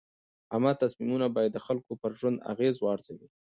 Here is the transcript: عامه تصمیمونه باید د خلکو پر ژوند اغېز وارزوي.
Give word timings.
عامه 0.53 0.71
تصمیمونه 0.83 1.25
باید 1.35 1.51
د 1.53 1.59
خلکو 1.65 1.91
پر 2.01 2.11
ژوند 2.19 2.37
اغېز 2.53 2.75
وارزوي. 2.79 3.27